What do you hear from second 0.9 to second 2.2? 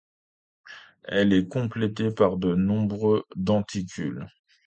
Elle est complétée